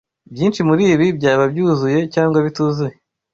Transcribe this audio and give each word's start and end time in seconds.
Byinshi 0.33 0.59
muribi, 0.67 1.05
byaba 1.17 1.43
byuzuye 1.51 1.99
cyangwa 2.13 2.37
bituzuye 2.45 2.95